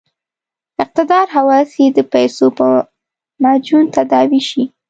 [0.83, 2.67] اقتدار هوس یې د پیسو په
[3.41, 4.63] معجون تداوي شي.